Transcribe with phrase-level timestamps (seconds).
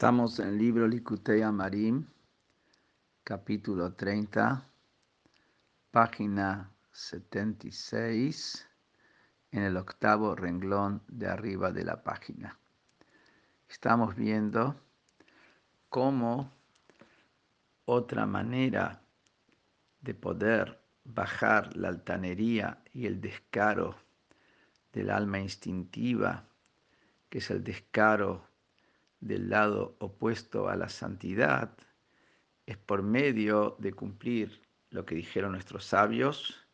[0.00, 2.06] Estamos en el libro Likutei Amarim,
[3.22, 4.66] capítulo 30,
[5.90, 8.66] página 76,
[9.50, 12.58] en el octavo renglón de arriba de la página.
[13.68, 14.74] Estamos viendo
[15.90, 16.50] cómo
[17.84, 19.02] otra manera
[20.00, 23.96] de poder bajar la altanería y el descaro
[24.94, 26.48] del alma instintiva,
[27.28, 28.49] que es el descaro
[29.20, 31.76] del lado opuesto a la santidad
[32.66, 36.66] es por medio de cumplir lo que dijeron nuestros sabios,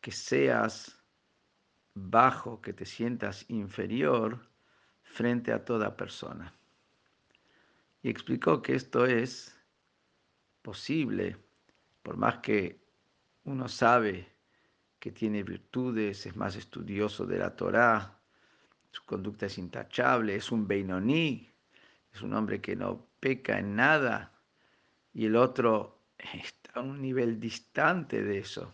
[0.00, 1.00] que seas
[1.94, 4.48] bajo, que te sientas inferior
[5.02, 6.52] frente a toda persona.
[8.02, 9.56] Y explicó que esto es
[10.62, 11.36] posible,
[12.02, 12.80] por más que
[13.44, 14.28] uno sabe
[14.98, 18.18] que tiene virtudes, es más estudioso de la Torá,
[18.90, 21.53] su conducta es intachable, es un Beinoní,
[22.14, 24.32] es un hombre que no peca en nada
[25.12, 28.72] y el otro está a un nivel distante de eso.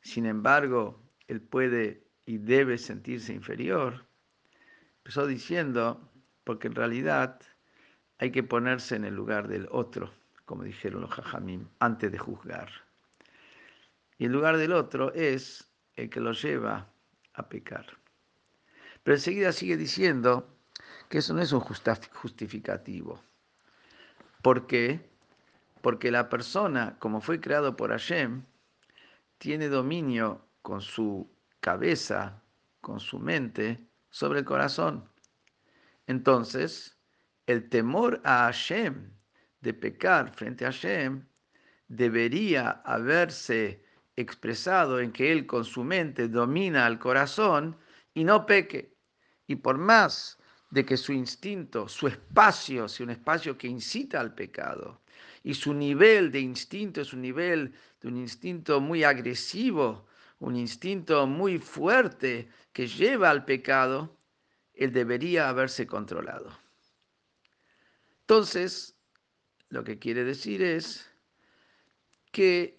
[0.00, 4.04] Sin embargo, él puede y debe sentirse inferior.
[4.98, 6.10] Empezó diciendo,
[6.42, 7.40] porque en realidad
[8.18, 10.12] hay que ponerse en el lugar del otro,
[10.44, 12.70] como dijeron los jajamim, antes de juzgar.
[14.18, 16.88] Y el lugar del otro es el que lo lleva
[17.34, 17.86] a pecar.
[19.04, 20.55] Pero enseguida sigue diciendo,
[21.08, 23.22] que eso no es un justificativo.
[24.42, 25.10] ¿Por qué?
[25.80, 28.44] Porque la persona, como fue creado por Hashem,
[29.38, 32.42] tiene dominio con su cabeza,
[32.80, 35.08] con su mente, sobre el corazón.
[36.06, 36.96] Entonces,
[37.46, 39.12] el temor a Hashem,
[39.60, 41.26] de pecar frente a Hashem,
[41.88, 43.84] debería haberse
[44.16, 47.76] expresado en que él con su mente domina al corazón
[48.14, 48.96] y no peque.
[49.46, 50.38] Y por más
[50.76, 55.00] de que su instinto, su espacio, sea un espacio que incita al pecado,
[55.42, 60.06] y su nivel de instinto es un nivel de un instinto muy agresivo,
[60.38, 64.18] un instinto muy fuerte que lleva al pecado,
[64.74, 66.50] él debería haberse controlado.
[68.20, 68.98] Entonces,
[69.70, 71.10] lo que quiere decir es
[72.32, 72.78] que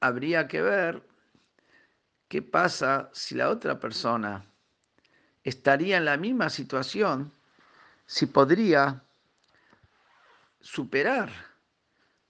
[0.00, 1.06] habría que ver
[2.28, 4.46] qué pasa si la otra persona
[5.44, 7.32] estaría en la misma situación
[8.06, 9.02] si podría
[10.60, 11.30] superar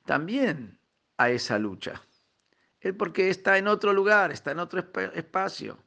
[0.04, 0.78] también
[1.16, 2.00] a esa lucha.
[2.80, 4.80] Él porque está en otro lugar, está en otro
[5.14, 5.78] espacio.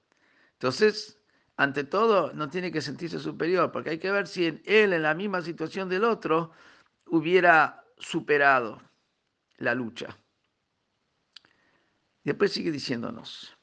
[0.54, 1.20] Entonces,
[1.58, 5.14] ante todo, no tiene que sentirse superior, porque hay que ver si él en la
[5.14, 6.52] misma situación del otro
[7.08, 8.82] hubiera superado
[9.58, 10.18] la lucha.
[12.24, 13.55] Después sigue diciéndonos.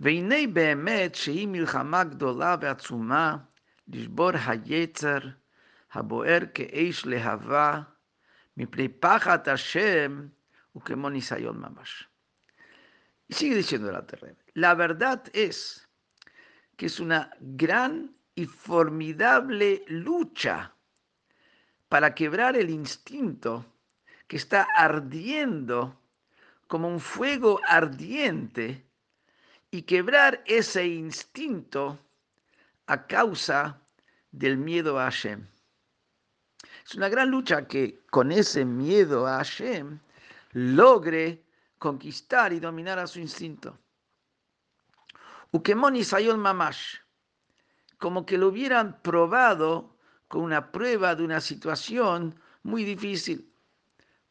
[0.00, 3.36] והנה באמת שהיא מלחמה גדולה ועצומה
[3.88, 5.18] לשבור היצר
[5.92, 7.80] הבוער כאש להבה
[8.56, 10.26] מפני פחד השם
[10.76, 12.08] וכמו ניסיון ממש.
[13.28, 14.38] Y sigue diciendo la terrena.
[14.54, 15.88] La verdad es
[16.76, 20.74] que es una gran y formidable lucha
[21.88, 23.64] para quebrar el instinto
[24.28, 25.98] que está ardiendo
[26.66, 28.84] como un fuego ardiente
[29.71, 31.97] y quebrar ese instinto
[32.87, 33.81] a causa
[34.31, 35.47] del miedo a Hashem.
[36.85, 39.99] Es una gran lucha que con ese miedo a Hashem
[40.51, 41.45] logre
[41.77, 43.79] conquistar y dominar a su instinto.
[45.51, 46.97] Ukemoni Sayol Mamash,
[47.97, 53.53] como que lo hubieran probado con una prueba de una situación muy difícil.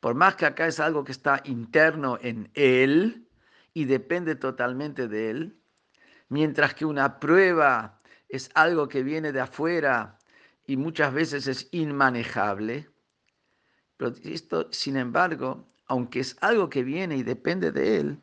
[0.01, 3.30] Por más que acá es algo que está interno en él,
[3.75, 5.61] y depende totalmente de él,
[6.29, 10.19] mientras que una prueba es algo que viene de afuera
[10.67, 12.89] y muchas veces es inmanejable.
[13.97, 18.19] Pero esto, sin embargo, aunque es algo que viene y depende de él,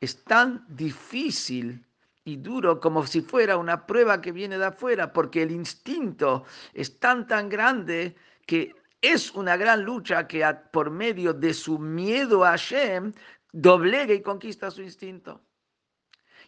[0.00, 1.84] es tan difícil
[2.24, 6.98] y duro como si fuera una prueba que viene de afuera, porque el instinto es
[6.98, 8.16] tan, tan grande
[8.46, 8.74] que
[9.05, 13.13] es una gran lucha que por medio de su miedo a Hashem
[13.51, 15.41] doblega y conquista su instinto.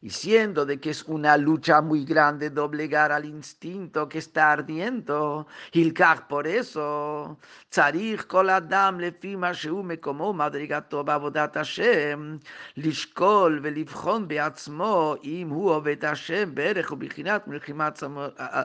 [0.01, 5.47] Y siendo de que es una lucha muy grande doblegar al instinto que está ardiendo,
[5.71, 7.39] Hilkach por eso,
[7.69, 12.37] Tzarich kol adam lefi ma שהוא מקומו מדרגתו בעבודת השם,
[12.77, 17.89] לשקול ולבחון בעצמו אם הוא עובד השם בערך ובחינת מלחמה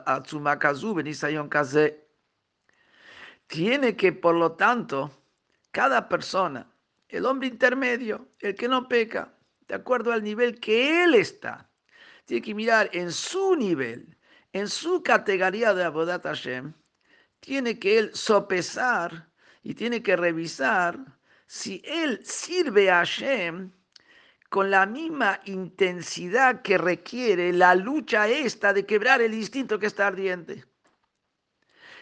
[0.07, 1.89] עצומה כזו וניסיון כזה.
[3.54, 5.12] tiene que, por lo tanto,
[5.70, 6.68] cada persona
[7.08, 9.32] el hombre intermedio, el que no peca,
[9.68, 11.70] de acuerdo al nivel que él está.
[12.26, 14.18] Tiene que mirar en su nivel,
[14.54, 16.74] en su categoría de Abodat Hashem,
[17.42, 19.30] tiene que él sopesar
[19.62, 20.98] y tiene que revisar
[21.46, 23.72] si él sirve a Hashem
[24.50, 30.08] con la misma intensidad que requiere la lucha esta de quebrar el instinto que está
[30.08, 30.66] ardiente.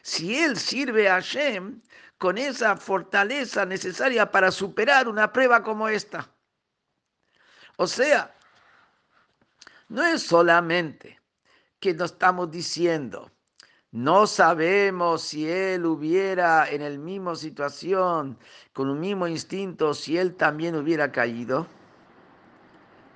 [0.02, 1.82] Si él sirve a Hashem
[2.18, 6.30] con esa fortaleza necesaria para superar una prueba como esta.
[7.78, 8.34] O sea,
[9.90, 11.20] no es solamente
[11.80, 13.32] que nos estamos diciendo,
[13.92, 18.38] no sabemos si él hubiera en el mismo situación,
[18.72, 21.68] con un mismo instinto, si él también hubiera caído.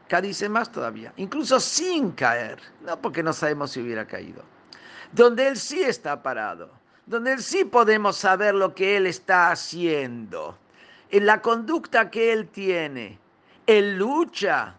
[0.05, 4.43] Acá más todavía, incluso sin caer, no porque no sabemos si hubiera caído,
[5.15, 6.69] donde él sí está parado,
[7.05, 10.57] donde él sí podemos saber lo que él está haciendo,
[11.09, 13.17] en la conducta que él tiene,
[13.65, 14.75] él lucha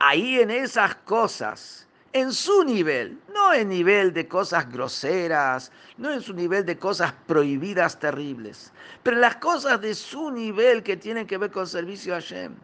[0.00, 6.20] ahí en esas cosas en su nivel, no en nivel de cosas groseras, no en
[6.20, 8.72] su nivel de cosas prohibidas terribles,
[9.02, 12.54] pero las cosas de su nivel que tienen que ver con servicio a Hashem.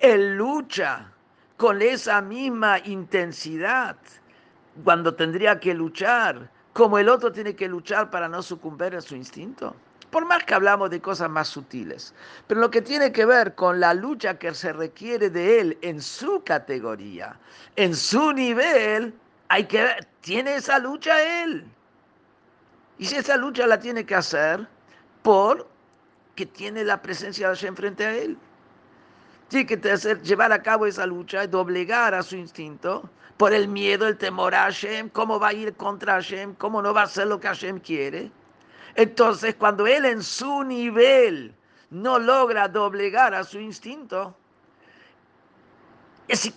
[0.00, 1.10] Él lucha
[1.56, 3.96] con esa misma intensidad
[4.84, 9.16] cuando tendría que luchar, como el otro tiene que luchar para no sucumbir a su
[9.16, 9.74] instinto.
[10.10, 12.14] Por más que hablamos de cosas más sutiles,
[12.46, 16.00] pero lo que tiene que ver con la lucha que se requiere de él en
[16.00, 17.36] su categoría,
[17.74, 19.12] en su nivel,
[19.48, 21.66] hay que ver, tiene esa lucha él.
[22.98, 24.66] Y si esa lucha la tiene que hacer
[25.22, 25.68] por
[26.36, 28.38] que tiene la presencia de Hashem frente a él.
[29.48, 33.68] Tiene que hacer, llevar a cabo esa lucha y doblegar a su instinto por el
[33.68, 37.04] miedo, el temor a Hashem, cómo va a ir contra Hashem, cómo no va a
[37.04, 38.30] hacer lo que Hashem quiere.
[38.94, 41.54] Entonces, cuando él en su nivel
[41.90, 44.34] no logra doblegar a su instinto,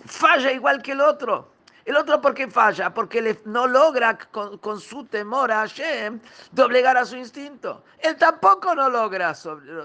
[0.06, 1.49] falla igual que el otro.
[1.84, 2.92] El otro, ¿por qué falla?
[2.92, 6.20] Porque no logra con, su temor a Hashem
[6.52, 7.84] doblegar a su instinto.
[7.98, 9.34] Él tampoco no logra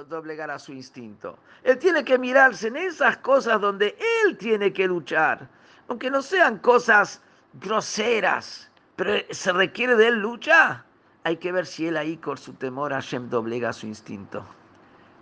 [0.07, 1.38] doblegar a su instinto.
[1.63, 5.47] Él tiene que mirarse en esas cosas donde él tiene que luchar.
[5.88, 7.21] Aunque no sean cosas
[7.53, 10.86] groseras, pero se requiere de él lucha
[11.25, 14.45] hay que ver si él ahí con su temor a Hashem doblega su instinto.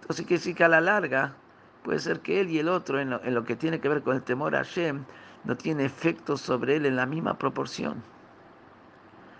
[0.01, 1.33] Entonces, que sí que a la larga
[1.81, 4.21] puede ser que él y el otro, en lo, que tiene que ver con el
[4.21, 5.05] temor a Hashem,
[5.43, 8.01] no tiene efecto sobre él en la misma proporción.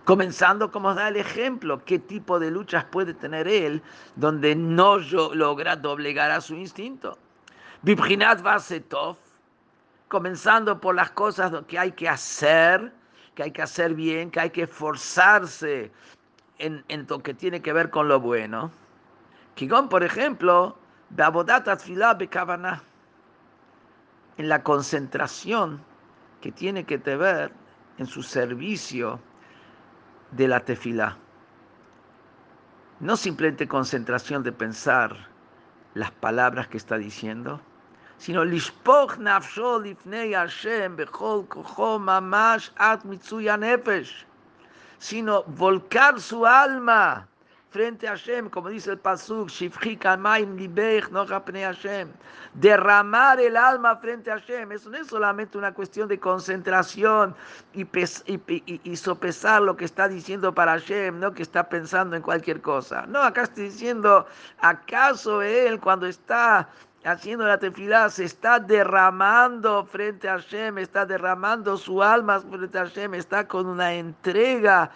[0.06, 3.82] Comenzando como da el ejemplo, qué tipo de luchas puede tener él
[4.18, 7.18] donde no logra doblegar a su instinto.
[7.84, 9.16] Vibrinat Vasetov,
[10.10, 12.92] comenzando por las cosas que hay que hacer,
[13.34, 15.90] que hay que hacer bien, que hay que esforzarse
[16.60, 18.72] en, lo que tiene que ver con lo bueno.
[19.56, 20.78] Kigón, por ejemplo,
[24.38, 25.93] en la concentración
[26.44, 27.54] que tiene que ver
[27.98, 29.18] en su servicio
[30.32, 31.18] de la tefilá.
[33.00, 35.30] No simplemente concentración de pensar
[35.94, 37.62] las palabras que está diciendo,
[38.18, 41.48] sino lishpoch Hashem bechol
[42.02, 43.06] mamash at
[45.00, 47.26] sino volcar su alma
[47.74, 49.50] frente a Hashem, como dice el Pasuk,
[52.54, 54.72] derramar el alma frente a Hashem.
[54.72, 57.36] Eso no es solamente una cuestión de concentración
[57.74, 57.88] y,
[58.84, 63.08] y, sopesar lo que está diciendo para Hashem, no que está pensando en cualquier cosa.
[63.08, 64.28] No, acá estoy diciendo,
[64.60, 66.70] ¿acaso él cuando está
[67.04, 72.86] haciendo la tefilá, se está derramando frente a Hashem, está derramando su alma frente a
[72.86, 74.90] Hashem, está con una entrega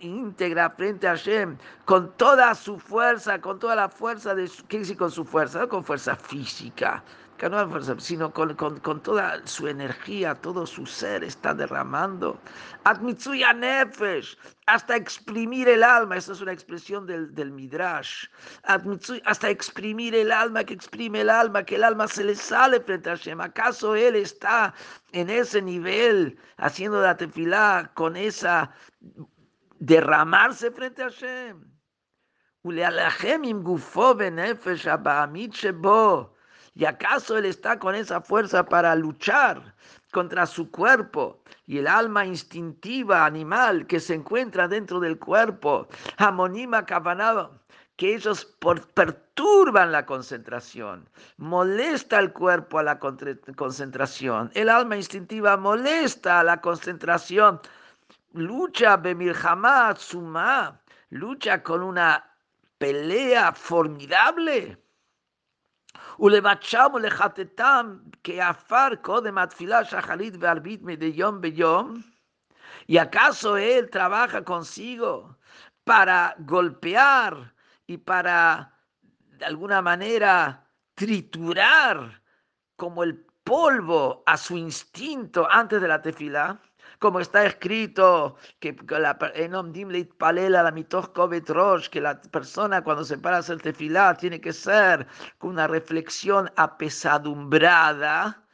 [0.00, 4.96] íntegra frente a Hashem, con toda su fuerza, con toda la fuerza de ¿qué dice
[4.96, 5.60] con su fuerza?
[5.60, 7.02] No con fuerza física,
[7.98, 12.38] sino con, con, toda su energía, todo su ser está derramando.
[12.84, 18.26] Admitsuya nefesh, hasta exprimir el alma, esa es una expresión del, del Midrash.
[18.62, 23.10] hasta exprimir el alma, que exprime el alma, que el alma se le sale frente
[23.10, 23.40] a Hashem.
[23.40, 24.74] ¿Acaso él está
[25.12, 28.72] en ese nivel, haciendo la tefilá con esa
[29.78, 31.76] derramarse frente a Hashem?
[36.76, 39.74] ¿Y acaso él está con esa fuerza para luchar
[40.12, 45.88] contra su cuerpo y el alma instintiva animal que se encuentra dentro del cuerpo?
[46.18, 47.58] Amonima cabanado
[47.96, 48.44] que ellos
[48.92, 56.60] perturban la concentración, molesta al cuerpo a la concentración, el alma instintiva molesta a la
[56.60, 57.58] concentración,
[58.34, 60.78] lucha bemilhamá suma,
[61.08, 62.22] lucha con una
[62.76, 64.76] pelea formidable
[66.19, 72.01] ולבקשם ולחטאתם כעפר קודם התפילה שחרית וערבית מדי יום ביום?
[72.87, 75.37] ¿Y acaso él trabaja consigo
[75.83, 77.53] para golpear
[77.87, 78.75] y para,
[79.39, 82.21] de alguna manera, triturar
[82.75, 83.13] como el
[83.43, 86.59] polvo a su instinto antes de la tefilá,
[86.98, 89.18] Como está escrito que la
[91.90, 95.06] que la persona cuando se para a hacer tefilá tiene que ser
[95.38, 98.46] con una reflexión apesadumbrada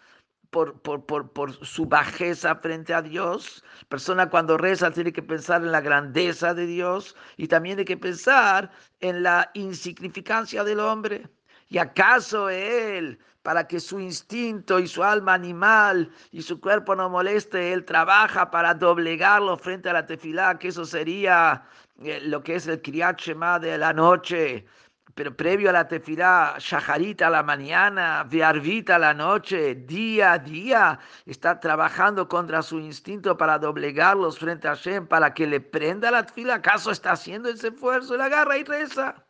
[0.50, 3.64] por, por, por, por, su bajeza frente a Dios.
[3.88, 7.96] Persona cuando reza tiene que pensar en la grandeza de Dios y también tiene que
[7.96, 8.70] pensar
[9.00, 11.26] en la insignificancia del hombre.
[11.72, 17.08] ¿Y acaso él, para que su instinto y su alma animal y su cuerpo no
[17.08, 21.64] moleste, él trabaja para doblegarlo frente a la tefilá, que eso sería
[22.02, 24.66] eh, lo que es el Kriyat Shema de la noche,
[25.14, 30.38] pero previo a la tefilá, shaharita a la mañana, viarvita a la noche, día a
[30.38, 36.10] día, está trabajando contra su instinto para doblegarlos frente a Hashem, para que le prenda
[36.10, 36.56] la tefilá.
[36.56, 38.14] ¿Acaso está haciendo ese esfuerzo?
[38.18, 39.24] Le agarra y reza.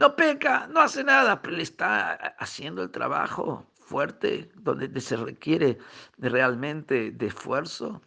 [0.00, 5.76] No peca, no hace nada, pero le está haciendo el trabajo fuerte, donde se requiere
[6.16, 8.00] realmente de esfuerzo.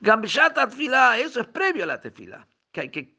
[0.00, 3.16] Gambishat tefilá, eso es previo a la tefilá, que hay que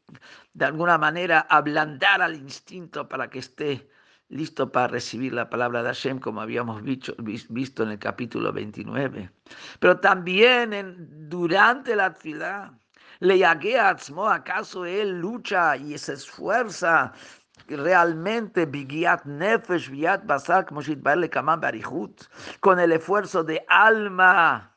[0.53, 3.89] de alguna manera ablandar al instinto para que esté
[4.29, 9.31] listo para recibir la palabra de Hashem, como habíamos visto, en el capítulo 29.
[9.79, 12.77] Pero también durante la tefilá,
[13.21, 13.57] le a
[14.31, 17.11] ¿acaso él lucha y se esfuerza
[17.75, 20.81] realmente bigiat nefesh, bigiat basar, como
[22.59, 24.75] con el esfuerzo de alma,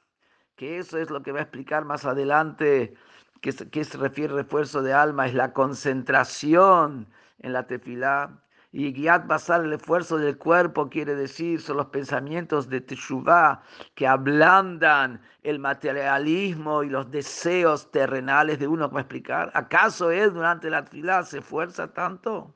[0.56, 2.94] que eso es lo que va a explicar más adelante,
[3.40, 8.42] que, que se refiere esfuerzo de alma, es la concentración en la tefilá.
[8.72, 13.62] Y guiat basar, el esfuerzo del cuerpo, quiere decir, son los pensamientos de Teshuvah
[13.96, 18.88] que ablandan el materialismo y los deseos terrenales de uno.
[18.88, 19.50] ¿Cómo explicar?
[19.54, 22.54] ¿Acaso él durante la tefilá se esfuerza tanto?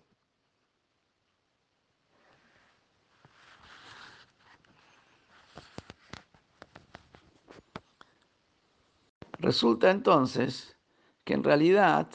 [9.45, 10.75] Resulta entonces
[11.25, 12.09] que en realidad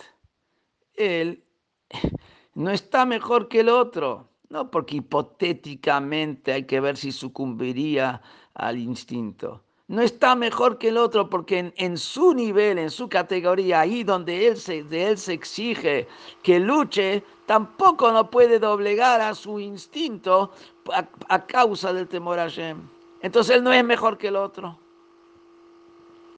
[0.96, 1.44] él
[2.56, 8.20] no está mejor que el otro, no porque hipotéticamente hay que ver si sucumbiría
[8.56, 9.64] al instinto.
[9.88, 14.48] No está mejor que el otro porque en, su nivel, en su categoría, ahí donde
[14.48, 16.08] él se, de él se exige
[16.42, 20.52] que luche, tampoco no puede doblegar a su instinto
[21.28, 22.90] a, causa del temor a Shem.
[23.22, 24.80] Entonces él no es mejor que el otro.